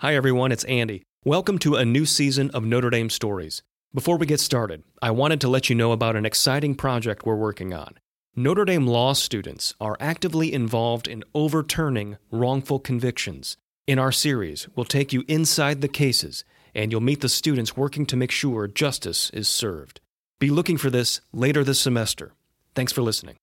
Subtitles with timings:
[0.00, 1.04] Hi, everyone, it's Andy.
[1.24, 3.62] Welcome to a new season of Notre Dame Stories.
[3.94, 7.34] Before we get started, I wanted to let you know about an exciting project we're
[7.34, 7.94] working on.
[8.36, 13.56] Notre Dame law students are actively involved in overturning wrongful convictions.
[13.86, 16.44] In our series, we'll take you inside the cases,
[16.74, 20.02] and you'll meet the students working to make sure justice is served.
[20.38, 22.34] Be looking for this later this semester.
[22.74, 23.36] Thanks for listening.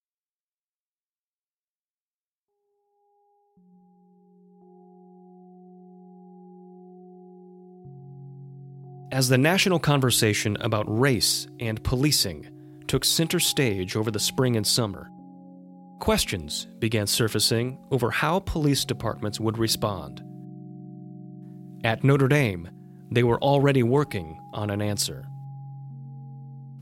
[9.13, 12.49] As the national conversation about race and policing
[12.87, 15.07] took center stage over the spring and summer,
[15.99, 20.23] questions began surfacing over how police departments would respond.
[21.83, 22.67] At Notre Dame,
[23.11, 25.27] they were already working on an answer.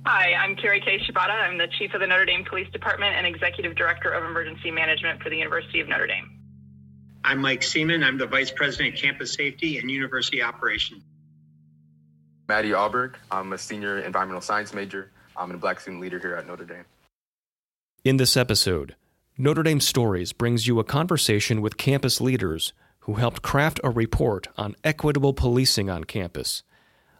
[0.05, 0.99] Hi, I'm Keri Kei.
[0.99, 1.31] Shibata.
[1.31, 5.21] I'm the Chief of the Notre Dame Police Department and Executive Director of Emergency Management
[5.21, 6.39] for the University of Notre Dame.
[7.25, 8.05] I'm Mike Seamon.
[8.05, 11.03] I'm the Vice President of Campus Safety and University Operations.
[12.51, 13.15] Matty Aubourg.
[13.31, 15.09] I'm a senior environmental science major.
[15.37, 16.83] I'm a black student leader here at Notre Dame.
[18.03, 18.97] In this episode,
[19.37, 24.49] Notre Dame Stories brings you a conversation with campus leaders who helped craft a report
[24.57, 26.63] on equitable policing on campus,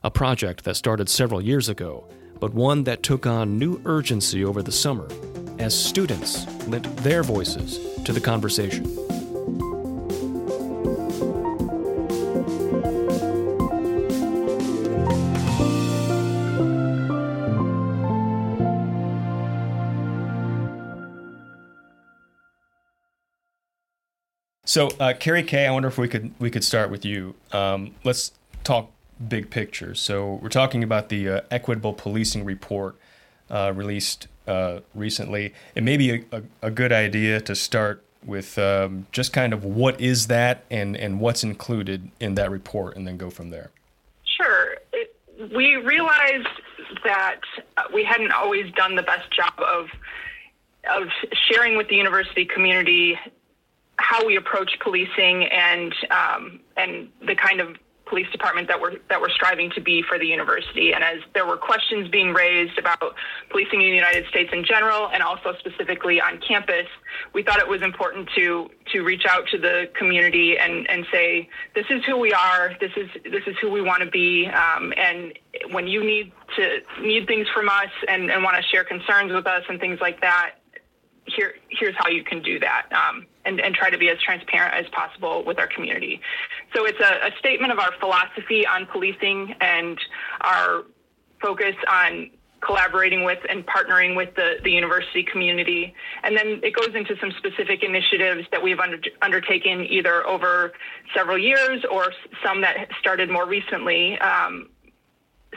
[0.03, 2.09] a project that started several years ago,
[2.41, 5.08] but one that took on new urgency over the summer
[5.59, 9.11] as students lent their voices to the conversation.
[24.72, 27.36] So, uh, Keri Kei, I wonder if we could we could start with you.
[27.52, 28.31] Um, let's
[28.64, 28.89] talk
[29.28, 29.94] big picture.
[29.95, 32.95] So, we're talking about the uh, Equitable Policing Report
[33.50, 35.53] uh, released uh, recently.
[35.75, 39.66] It may be a, a, a, good idea to start with um, just kind of
[39.66, 43.72] what is that and and what's included in that report, and then go from there.
[44.23, 44.78] Sure.
[44.94, 45.13] It,
[45.53, 46.47] we realized
[47.03, 47.41] that
[47.94, 49.90] we hadn't always done the best job of
[50.90, 51.09] of
[51.50, 53.19] sharing with the university community
[54.01, 57.78] how we approach policing and um, and the kind of
[58.12, 60.91] police department that we're that we're striving to be for the university.
[60.94, 63.16] And as there were questions being raised about
[63.50, 66.88] policing in the United States in general, and also specifically on campus,
[67.34, 71.47] we thought it was important to to reach out to the community and and say
[71.73, 74.94] this is who we are, this is this is who we want to be, um,
[74.97, 75.38] and
[75.72, 79.47] when you need to need things from us and, and want to share concerns with
[79.47, 80.56] us and things like that,
[81.26, 84.74] here here's how you can do that um, and, and try to be as transparent
[84.74, 86.22] as possible with our community
[86.76, 90.00] so it's a, a statement of our philosophy on policing and
[90.42, 90.84] our
[91.42, 92.30] focus on
[92.62, 95.94] collaborating with and partnering with the, the university community.
[96.24, 100.72] And then it goes into some specific initiatives that we've under, undertaken either over
[101.16, 104.18] several years or some that started more recently.
[104.20, 104.70] Um,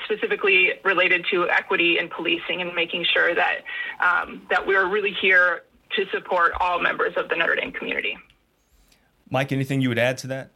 [0.04, 3.58] specifically related to equity in policing and making sure that
[4.00, 5.62] um, that we're really here
[5.96, 8.18] to support all members of the Notre Dame community.
[9.30, 10.50] Mike, anything you would add to that?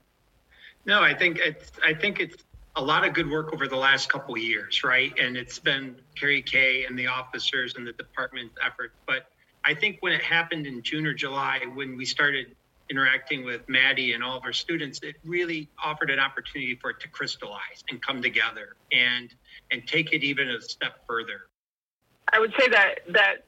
[0.84, 2.44] No, I think it's I think it's
[2.76, 5.12] a lot of good work over the last couple of years, right?
[5.18, 8.92] And it's been Keri Kei and the officers and the department's effort.
[9.06, 9.26] But
[9.64, 12.54] I think when it happened in June or July, when we started
[12.90, 17.00] interacting with Matty and all of our students, it really offered an opportunity for it
[17.00, 19.34] to crystallize and come together and
[19.70, 21.48] and take it even a step further.
[22.32, 23.44] I would say that that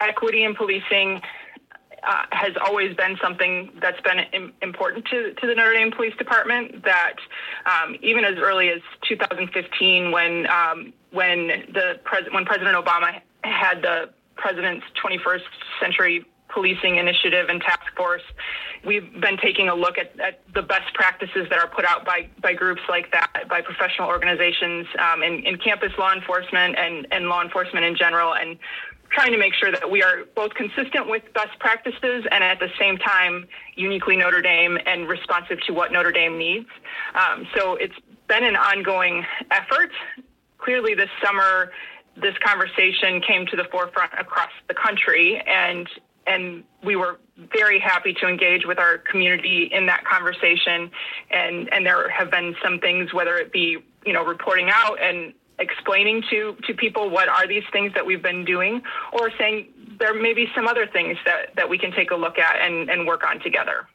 [0.00, 1.20] equity in policing
[2.02, 6.16] uh, has always been something that's been Im- important to, to the Notre Dame Police
[6.16, 6.84] Department.
[6.84, 7.16] That
[7.66, 13.82] um, even as early as 2015, when um, when the pres- when President Obama had
[13.82, 15.42] the president's 21st
[15.80, 18.22] century policing initiative and task force.
[18.84, 22.28] We've been taking a look at, at the best practices that are put out by,
[22.42, 27.28] by groups like that, by professional organizations um, in, in campus law enforcement and, and
[27.28, 28.58] law enforcement in general, and
[29.10, 32.68] trying to make sure that we are both consistent with best practices and at the
[32.78, 36.68] same time uniquely Notre Dame and responsive to what Notre Dame needs.
[37.14, 37.94] Um, so it's
[38.28, 39.90] been an ongoing effort.
[40.58, 41.72] Clearly, this summer,
[42.16, 45.88] this conversation came to the forefront across the country, and
[46.30, 47.18] and we were
[47.52, 50.90] very happy to engage with our community in that conversation.
[51.30, 55.32] And, and there have been some things, whether it be, you know, reporting out and
[55.58, 58.82] explaining to, to people what are these things that we've been doing,
[59.12, 59.68] or saying
[59.98, 62.88] there may be some other things that, that we can take a look at and,
[62.90, 63.86] and work on together.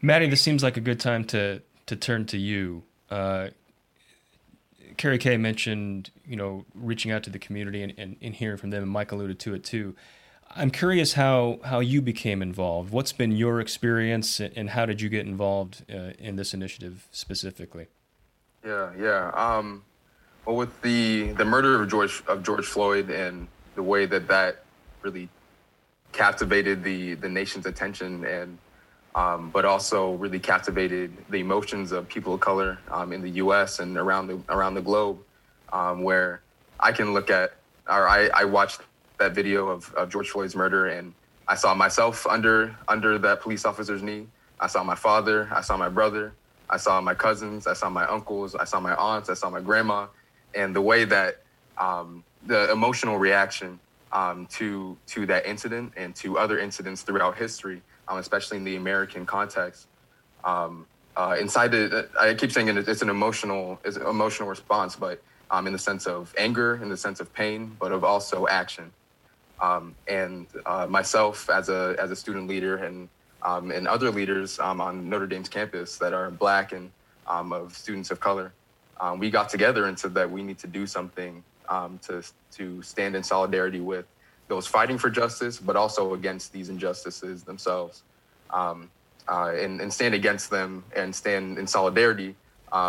[0.00, 2.82] Matty, this seems like a good time to, to turn to you.
[3.10, 3.48] Uh,
[4.96, 8.70] Keri Kei mentioned, you know, reaching out to the community and, and, and hearing from
[8.70, 9.94] them, and Mike alluded to it too.
[10.54, 12.90] I'm curious how how you became involved.
[12.90, 17.86] What's been your experience, and how did you get involved uh, in this initiative specifically?
[18.64, 19.30] Yeah, yeah.
[19.34, 19.82] Um,
[20.44, 24.64] well, with the the murder of George of George Floyd and the way that that
[25.00, 25.28] really
[26.12, 28.58] captivated the the nation's attention and
[29.14, 33.78] um, but also really captivated the emotions of people of color um, in the U.S.
[33.78, 35.18] and around the around the globe,
[35.72, 36.42] um, where
[36.78, 37.54] I can look at
[37.88, 38.80] or I, I watched
[39.22, 41.14] that video of, of George Floyd's murder and
[41.48, 44.26] I saw myself under under that police officer's knee.
[44.60, 45.48] I saw my father.
[45.52, 46.32] I saw my brother.
[46.70, 47.66] I saw my cousins.
[47.66, 48.54] I saw my uncles.
[48.54, 49.28] I saw my aunts.
[49.28, 50.06] I saw my grandma,
[50.54, 51.42] and the way that
[51.78, 53.78] um, the emotional reaction
[54.12, 58.76] um, to to that incident and to other incidents throughout history, um, especially in the
[58.76, 59.88] American context.
[60.44, 65.22] Um, uh, inside the, I keep saying it's an emotional, it's an emotional response, but
[65.50, 68.90] um, in the sense of anger, in the sense of pain, but of also action.
[69.62, 73.08] Um, and uh, myself as a as a student leader and
[73.42, 76.90] um, and other leaders um, on Notre Dame's campus that are black and
[77.28, 78.52] um, of students of color,
[79.00, 82.24] um, we got together and said that we need to do something um, to
[82.56, 84.04] to stand in solidarity with
[84.48, 88.02] those fighting for justice, but also against these injustices themselves,
[88.50, 88.74] uh,
[89.28, 92.34] and, and stand against them and stand in solidarity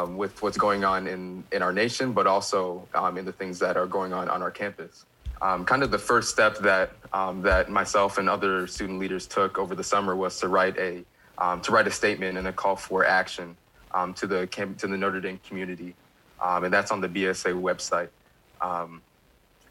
[0.09, 2.85] with what's going on in, in our nation, but also
[3.15, 5.05] in the things that are going on on our campus.
[5.41, 9.57] Um, kind of the first step that um, that myself and other student leaders took
[9.57, 11.03] over the summer was to write a
[11.37, 13.55] um, to write a statement and a call for action
[13.93, 15.95] um, to the to the Notre Dame community,
[16.41, 18.09] and that's on the BSA website.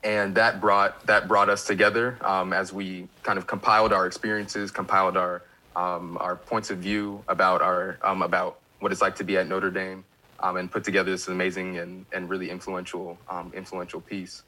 [0.05, 2.19] and that brought that brought us together
[2.53, 5.43] as we kind of compiled our experiences, compiled our
[5.75, 10.05] our points of view about our about what it's like to be at Notre Dame,
[10.41, 14.43] um, and put together this amazing and, and really influential um, influential piece.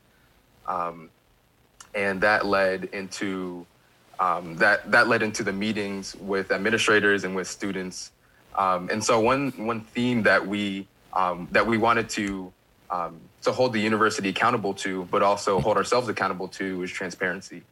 [0.67, 1.11] Um,
[1.95, 3.67] and that led into
[4.19, 8.13] um, that that led into the meetings with administrators and with students.
[8.57, 12.53] Um, and so one one theme that we um, that we wanted to
[13.43, 17.63] to hold the university accountable to, but also hold ourselves accountable to, is transparency.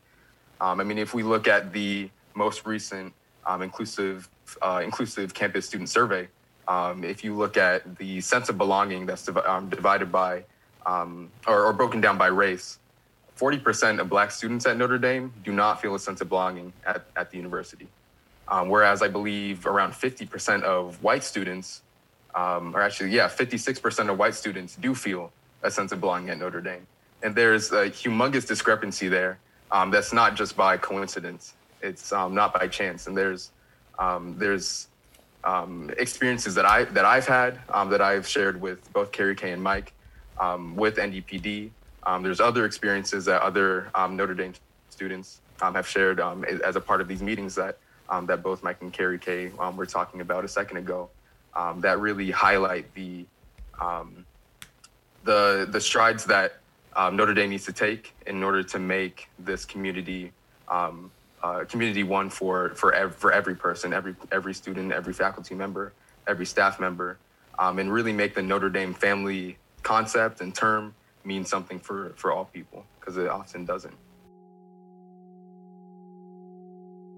[0.60, 3.12] I mean, if we look at the most recent
[3.60, 4.28] inclusive
[4.60, 6.28] uh, inclusive campus student survey,
[6.68, 10.44] um, if you look at the sense of belonging that's div- um, divided by
[10.86, 12.78] um, or, or, broken down by race,
[13.38, 17.04] 40% of black students at Notre Dame do not feel a sense of belonging at,
[17.16, 17.88] at the university.
[18.48, 21.82] Um, whereas I believe around 50% of white students,
[22.34, 25.32] um, or actually, yeah, 56% of white students do feel
[25.62, 26.86] a sense of belonging at Notre Dame.
[27.22, 29.38] And there's a humongous discrepancy there
[29.70, 31.54] um, that's not just by coincidence.
[31.80, 33.06] It's not by chance.
[33.06, 33.50] And there's
[34.36, 34.88] there's
[35.44, 39.52] um, experiences that I that I've had um, that I've shared with both Keri Kei
[39.52, 39.92] and Mike
[40.38, 41.70] um, with NDPD.
[42.04, 44.54] Um, there's other experiences that other um, Notre Dame
[44.90, 46.20] students um, have shared
[46.64, 47.78] as a part of these meetings that
[48.26, 51.08] that both Mike and Keri Kei were talking about a second ago.
[51.78, 53.24] that really highlight the
[55.24, 56.58] the the strides that
[56.96, 60.32] Notre Dame needs to take in order to make this community
[60.68, 61.10] um,
[61.42, 65.92] uh, community one for for ev- for every person, every every student, every faculty member,
[66.26, 67.18] every staff member,
[67.58, 72.32] um, and really make the Notre Dame family concept and term mean something for for
[72.32, 73.94] all people because it often doesn't.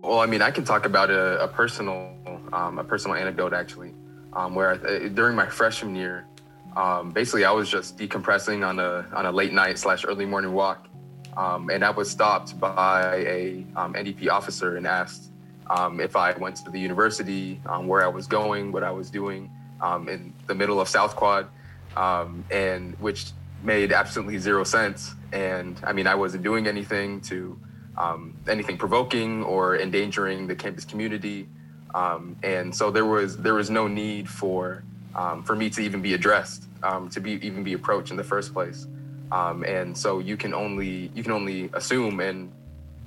[0.03, 2.15] Well, I mean, I can talk about a, a personal
[2.53, 3.95] um, a personal anecdote actually,
[4.35, 6.26] um, where I, during my freshman year,
[6.76, 10.52] um, basically I was just decompressing on a on a late night slash early morning
[10.52, 10.88] walk
[11.37, 15.31] um, and I was stopped by a um, NDP officer and asked
[15.69, 19.50] um, if I went to the university, where I was going, what I was doing
[20.07, 21.49] in the middle of South Quad,
[21.97, 23.33] and which
[23.64, 25.14] made absolutely zero sense.
[25.33, 27.59] And I mean, I wasn't doing anything to
[28.49, 31.49] anything provoking or endangering the campus community.
[31.94, 34.85] and so there was there was no need for
[35.44, 36.68] for me to even be addressed,
[37.11, 38.87] to be even be approached in the first place.
[39.33, 42.52] Um, and so you can only you can only assume and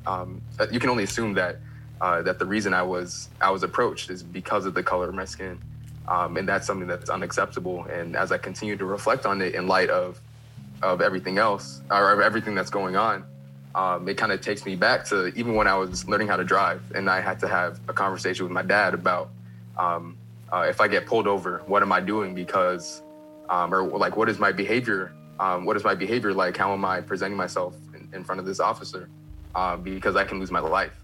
[0.05, 1.59] um, uh, you can only assume that
[2.01, 5.15] uh, that the reason I was I was approached is because of the color of
[5.15, 5.59] my skin,
[6.07, 7.83] um, and that's something that's unacceptable.
[7.85, 10.21] And as I continue to reflect on it in light of
[10.81, 13.25] of everything else or everything that's going on,
[13.75, 16.43] um, it kind of takes me back to even when I was learning how to
[16.43, 19.29] drive, and I had to have a conversation with my dad about
[19.77, 20.17] um,
[20.51, 23.01] uh, if I get pulled over, what am I doing because
[23.50, 26.57] um, or like what is my behavior um, what is my behavior like?
[26.57, 29.10] How am I presenting myself in, in front of this officer?
[29.53, 31.03] Uh, because I can lose my life.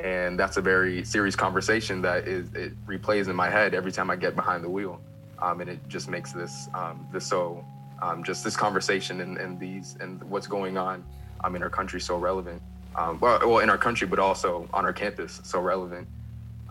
[0.00, 4.10] And that's a very serious conversation that is it replays in my head every time
[4.10, 5.00] I get behind the wheel.
[5.40, 7.64] Um, and it just makes this um, this so
[8.02, 11.04] um, just this conversation and, and these and what's going on
[11.42, 12.60] um, in our country so relevant.
[12.96, 16.06] um, well, well, in our country, but also on our campus, so relevant.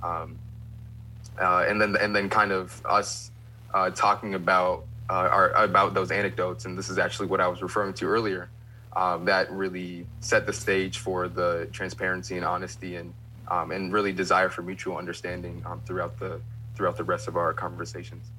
[0.02, 0.38] Um,
[1.42, 3.32] uh, and then and then kind of us
[3.74, 7.62] uh, talking about uh, our, about those anecdotes, and this is actually what I was
[7.62, 8.50] referring to earlier.
[8.96, 13.14] Um, that really set the stage for the transparency and honesty and
[13.50, 16.40] um, and really desire for mutual understanding um, throughout the
[16.76, 18.30] throughout the rest of our conversations.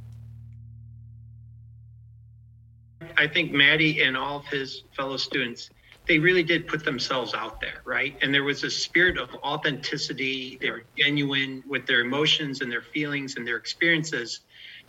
[3.17, 5.71] I think Matty and all of his fellow students,
[6.07, 8.17] they really did put themselves out there, right?
[8.23, 10.59] And there was a spirit of authenticity.
[10.61, 14.41] They were genuine with their emotions and their feelings and their experiences.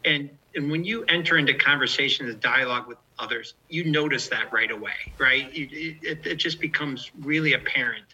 [0.04, 4.72] And and when you enter into conversations and dialogue with others, you notice that right
[4.72, 5.50] away, right?
[5.52, 8.06] It, it, just becomes really apparent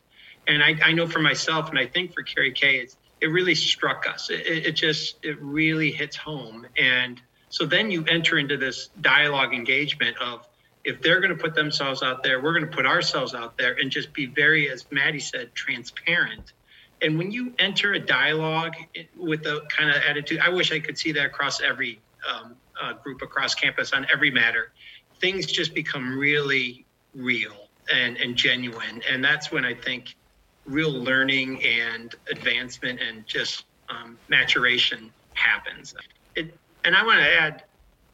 [0.48, 3.56] and I, I know for myself, and I think for Keri Kei, it's, it really
[3.56, 4.30] struck us.
[4.30, 6.66] It, it just, it really hits home.
[6.78, 10.48] And so then you enter into this dialogue engagement of
[10.84, 13.74] if they're going to put themselves out there, we're going to put ourselves out there
[13.74, 16.54] and just be very, as Matty said, transparent.
[17.02, 18.76] And when you enter a dialogue
[19.18, 22.94] with a kind of attitude, I wish I could see that across every um, uh,
[22.94, 24.72] group across campus on every matter.
[25.20, 29.02] Things just become really real and, and genuine.
[29.10, 30.16] And that's when I think
[30.66, 35.94] real learning and advancement and just um, maturation happens.
[36.36, 37.64] It, and I want to add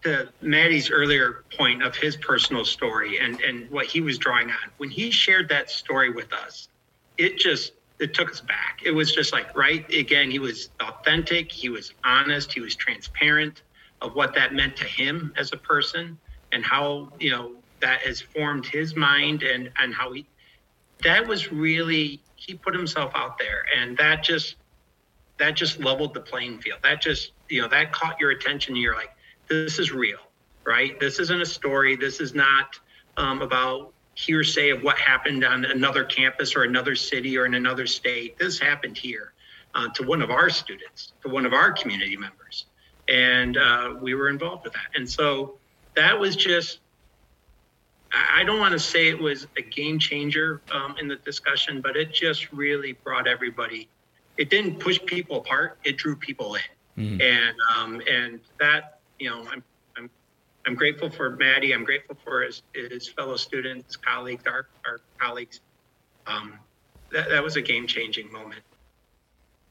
[0.03, 4.71] to Matty's earlier point of his personal story and, and what he was drawing on.
[4.77, 6.69] When he shared that story with us,
[7.17, 8.81] it just it took us back.
[8.86, 13.63] It was just like, right, again, he was authentic, he was honest, he was transparent
[14.03, 16.17] of what that meant to him as a person
[16.51, 20.25] and how, you know, that has formed his mind and, and how he
[21.03, 24.55] that was really he put himself out there and that just
[25.38, 28.82] that just leveled the playing field that just you know that caught your attention and
[28.82, 29.13] you're like
[29.50, 30.20] this is real
[30.68, 31.00] right?
[31.00, 31.96] This isn't a story.
[31.96, 32.77] This is not
[33.16, 37.88] um, about hearsay of what happened on another campus or another city or in another
[37.88, 38.38] state.
[38.38, 39.32] This happened here
[39.74, 42.66] uh, to one of our students to one of our community members.
[43.08, 44.88] And uh, we were involved with that.
[44.96, 45.58] And so
[45.96, 46.80] that was just
[48.36, 51.98] I don't want to say it was a game changer um, in the discussion, but
[51.98, 53.89] it just really brought everybody.
[54.38, 56.62] It didn't push people apart; it drew people in,
[56.98, 57.22] mm.
[57.22, 59.63] and um, and that you know, I'm
[59.98, 60.10] I'm
[60.66, 61.74] I'm grateful for Matty.
[61.74, 65.62] I'm grateful for his his fellow students, colleagues, our our colleagues.
[66.25, 66.54] Um,
[67.12, 68.62] that that was a game changing moment.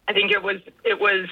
[0.08, 1.28] I think it was it was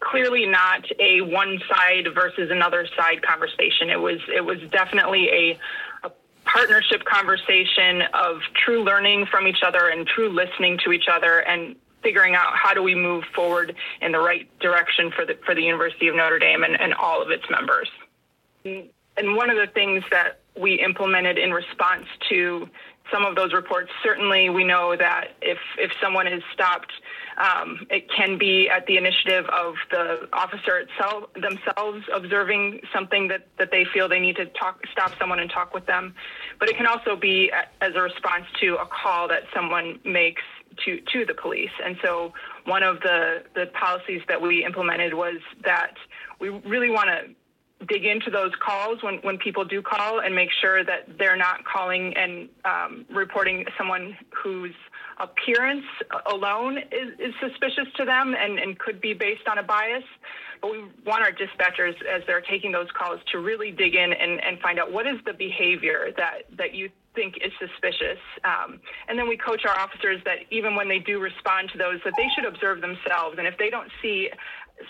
[0.00, 3.90] clearly not a one side versus another side conversation.
[3.90, 5.58] It was it was definitely a,
[6.04, 6.12] a
[6.44, 11.76] partnership conversation of true learning from each other and true listening to each other and
[12.06, 15.62] figuring out how do we move forward in the right direction for the for the
[15.62, 17.88] University of Notre Dame and, and all of its members.
[18.64, 22.68] And one of the things that we implemented in response to
[23.12, 26.92] some of those reports, certainly we know that if if someone is stopped
[27.36, 33.46] um, it can be at the initiative of the officer itself themselves observing something that,
[33.58, 36.14] that they feel they need to talk, stop someone and talk with them.
[36.58, 40.42] But it can also be as a response to a call that someone makes
[40.84, 41.70] to, to the police.
[41.84, 42.32] And so
[42.64, 45.94] one of the, the policies that we implemented was that
[46.40, 47.34] we really want to
[47.88, 51.64] dig into those calls when, when people do call and make sure that they're not
[51.64, 54.74] calling and um, reporting someone whose
[55.18, 55.84] appearance
[56.32, 60.04] alone is, is suspicious to them and, and could be based on a bias.
[60.62, 64.42] But we want our dispatchers, as they're taking those calls, to really dig in and,
[64.42, 68.18] and find out what is the behavior that, that you think is suspicious.
[68.44, 72.00] Um, and then we coach our officers that even when they do respond to those,
[72.04, 73.36] that they should observe themselves.
[73.38, 74.30] And if they don't see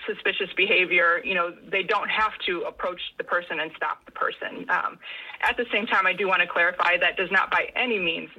[0.06, 4.66] suspicious behavior, you know, they don't have to approach the person and stop the person.
[4.68, 4.98] Um,
[5.42, 8.30] at the same time, I do want to clarify that does not by any means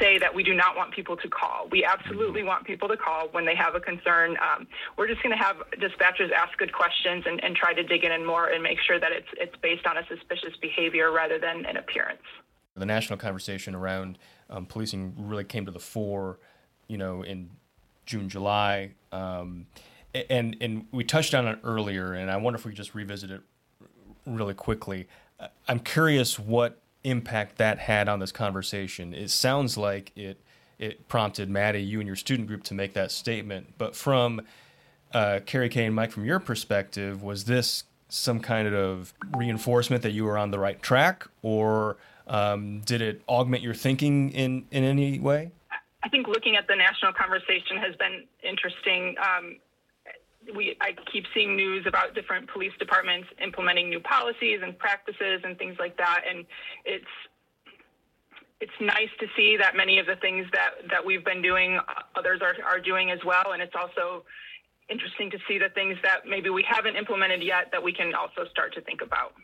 [0.00, 1.68] say that we do not want people to call.
[1.70, 4.36] We absolutely want people to call when they have a concern.
[4.40, 8.04] Um, we're just going to have dispatchers ask good questions and, and try to dig
[8.04, 11.38] in and more and make sure that it's it's based on a suspicious behavior rather
[11.38, 12.22] than an appearance.
[12.76, 14.18] The national conversation around
[14.50, 16.38] um, policing really came to the fore,
[16.86, 17.50] you know, in
[18.06, 19.66] June, July, um,
[20.14, 22.12] and and we touched on it earlier.
[22.12, 23.42] And I wonder if we could just revisit it
[24.26, 25.08] really quickly.
[25.68, 29.14] I'm curious what impact that had on this conversation.
[29.14, 30.40] It sounds like it
[30.78, 33.74] it prompted Matty, you and your student group to make that statement.
[33.78, 34.42] But from
[35.12, 40.12] uh, Keri Kei and Mike, from your perspective, was this some kind of reinforcement that
[40.12, 41.96] you were on the right track, or
[42.26, 45.50] um, did it augment your thinking in in any way?
[46.02, 49.16] I think looking at the national conversation has been interesting.
[49.18, 49.56] Um,
[50.54, 55.58] we I keep seeing news about different police departments implementing new policies and practices and
[55.58, 56.44] things like that, and
[56.84, 57.06] it's
[58.60, 61.78] it's nice to see that many of the things that, that we've been doing,
[62.16, 63.52] others are, are doing as well.
[63.52, 64.24] And it's also
[64.88, 68.46] interesting to see the things that maybe we haven't implemented yet that we can also
[68.50, 69.34] start to think about.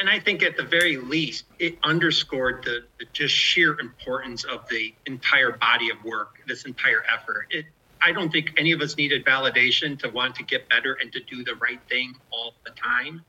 [0.00, 4.66] And I think at the very least, it underscored the, the just sheer importance of
[4.68, 7.46] the entire body of work, this entire effort.
[7.50, 7.66] It,
[8.04, 11.20] I don't think any of us needed validation to want to get better and to
[11.20, 13.22] do the right thing all the time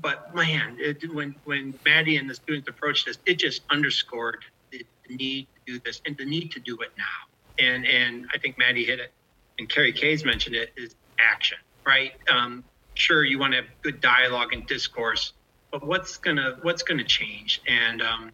[0.00, 4.84] but man, it, when when Matty and the students approached this, it just underscored the,
[5.10, 7.64] need to do this and the need to do it now.
[7.64, 9.12] And and I think Matty hit it,
[9.58, 12.12] and Keri Kei's mentioned it is action, right?
[12.30, 12.64] Um,
[12.94, 15.34] sure, you want to have good dialogue and discourse,
[15.70, 17.60] but what's gonna what's gonna change?
[17.68, 18.30] And um,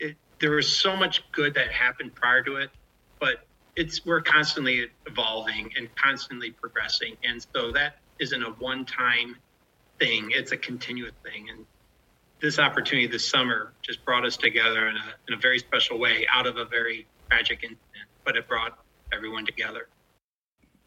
[0.00, 2.70] it, there was so much good that happened prior to it,
[3.80, 9.36] it's we're constantly evolving and constantly progressing, and so that isn't a one-time
[9.98, 10.30] thing.
[10.34, 11.48] It's a continuous thing.
[11.48, 11.64] And
[12.42, 16.26] this opportunity this summer just brought us together in a, in a very special way
[16.30, 18.78] out of a very tragic incident, but it brought
[19.14, 19.88] everyone together.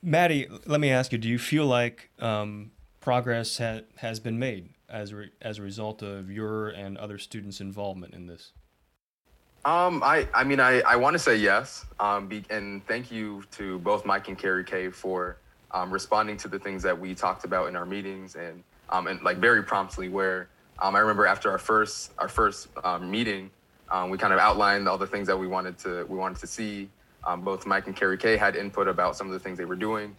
[0.04, 4.70] Matty, let me ask you: Do you feel like um, progress ha- has been made
[4.88, 8.52] as re- as a result of your and other students' involvement in this?
[9.66, 11.86] Um, I, I mean, I, I want to say yes.
[11.98, 15.38] Um, be, and thank you to both Mike and Keri Kei for
[15.72, 19.22] um, responding to the things that we talked about in our meetings and um, and
[19.24, 20.10] like very promptly.
[20.10, 23.50] Where um, I remember after our first our first um, meeting,
[23.90, 26.48] um, we kind of outlined all the things that we wanted to we wanted to
[26.48, 26.90] see.
[27.26, 29.78] Um, both Mike and Keri Kei had input about some of the things they were
[29.78, 30.14] doing,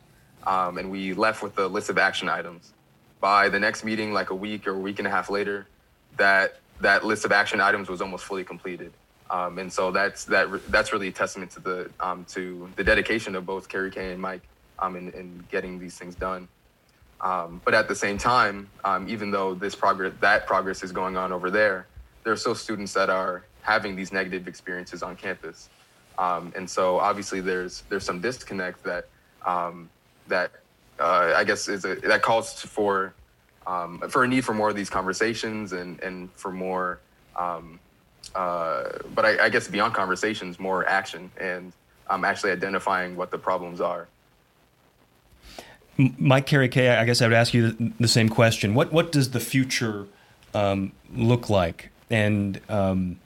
[0.46, 2.72] um, and we left with a list of action items.
[3.20, 5.66] By the next meeting, like a week or a week and a half later,
[6.16, 8.90] that that list of action items was almost fully completed.
[9.30, 13.34] Um, and so that's that that's really a testament to the um, to the dedication
[13.34, 14.42] of both Keri Kei and Mike
[14.78, 16.48] um, in, in getting these things done.
[17.20, 21.16] Um, but at the same time, um, even though this progress, that progress is going
[21.16, 21.86] on over there,
[22.22, 25.70] there are still students that are having these negative experiences on campus.
[26.18, 29.08] Um, and so obviously there's there's some disconnect that
[30.28, 30.50] that
[31.00, 33.14] uh, I guess is a, that calls for
[34.08, 37.00] for a need for more of these conversations and and for more.
[37.36, 37.80] Um,
[38.34, 41.72] uh, but I, I, guess beyond conversations, more action and
[42.08, 44.08] I'm actually identifying what the problems are.
[45.96, 48.74] Mike Keri Kei, I guess I would ask you the, same question.
[48.74, 50.06] What what does the future
[50.52, 51.90] um, look like?
[52.10, 53.20] And um,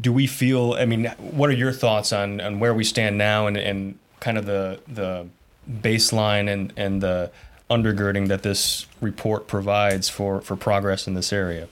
[0.00, 0.72] do we feel?
[0.72, 4.38] I mean, what are your thoughts on, on where we stand now and, and kind
[4.38, 5.26] of the the
[5.70, 7.30] baseline and, and the
[7.70, 11.68] undergirding that this report provides for, for progress in this area?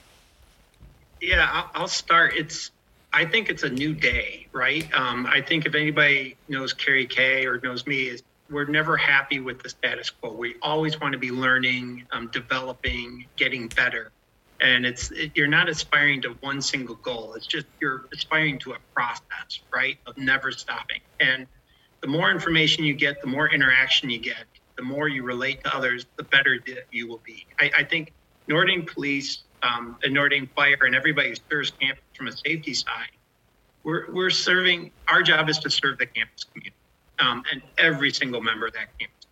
[1.27, 2.35] Yeah, I'll start.
[2.37, 2.71] It's
[3.13, 4.89] I think it's a new day, right?
[4.95, 9.41] Um, I think if anybody knows Keri Kei or knows me, is we're never happy
[9.41, 10.33] with the status quo.
[10.33, 14.13] We always want to be learning, um, developing, getting better.
[14.61, 17.35] And it's it, you're not aspiring to one single goal.
[17.35, 21.01] It's just you're aspiring to a process, right, of never stopping.
[21.19, 21.49] And
[22.03, 24.45] the more information you get, the more interaction you get,
[24.77, 26.57] the more you relate to others, the better
[26.93, 27.49] you will be.
[27.59, 28.13] I, I think
[28.49, 33.11] Dame Police um, Dame Fire and everybody who serves campus from a safety side,
[33.85, 36.77] we're, we're serving, our job is to serve the campus community
[37.21, 39.27] um, and every single member of that campus.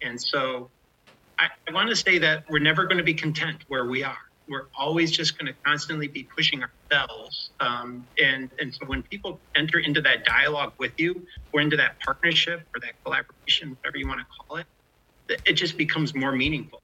[0.00, 0.70] And so
[1.38, 4.16] I, I want to say that we're never going to be content where we are.
[4.48, 7.50] We're always just going to constantly be pushing ourselves.
[7.60, 12.00] Um, and, and so when people enter into that dialogue with you or into that
[12.00, 14.66] partnership or that collaboration, whatever you want to call it,
[15.46, 16.82] it just becomes more meaningful.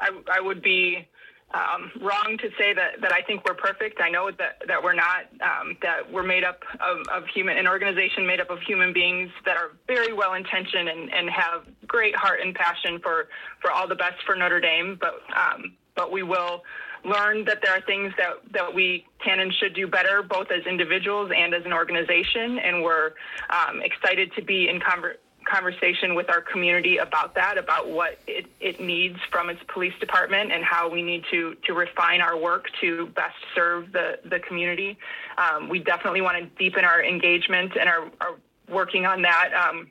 [0.00, 1.08] I, I would be
[1.54, 4.00] um, wrong to say that, that I think we're perfect.
[4.00, 7.68] I know that, that we're not, um, that we're made up of, of human, an
[7.68, 12.16] organization made up of human beings that are very well intentioned and, and have great
[12.16, 13.28] heart and passion for,
[13.60, 14.98] for all the best for Notre Dame.
[15.00, 16.62] But, um, but we will
[17.04, 20.66] learn that there are things that, that we can and should do better, both as
[20.66, 22.58] individuals and as an organization.
[22.58, 23.12] And we're
[23.50, 28.46] um, excited to be in conversation conversation with our community about that, about what it,
[28.60, 32.66] it needs from its police department and how we need to, to refine our work
[32.80, 34.98] to best serve the, the community.
[35.38, 38.36] Um, we definitely want to deepen our engagement and are, are
[38.68, 39.90] working on that um,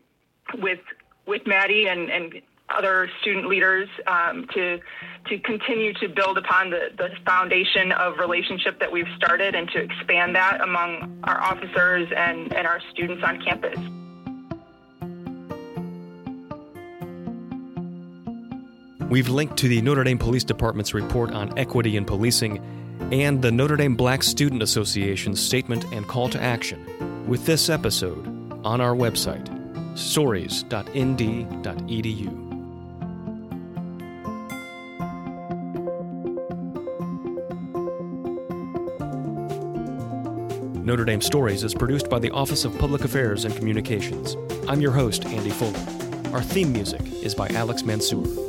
[0.60, 0.80] with,
[1.26, 4.80] with Matty and, and other student leaders um, to
[5.28, 9.80] to continue to build upon the, the foundation of relationship that we've started and to
[9.80, 13.80] expand that among our officers and, and our students on campus.
[19.15, 22.60] We've linked to the Notre Dame Police Department's report on equity in policing
[23.13, 28.28] and the Notre Dame Black Student Association's statement and call to action with this episode
[28.65, 29.47] on our website,
[29.97, 30.84] stories.nd.edu.
[40.84, 44.36] Notre Dame Stories is produced by the Office of Public Affairs and Communications.
[44.67, 45.80] I'm your host, Andy Fuller.
[46.34, 48.45] Our theme music is by Alex Mansour.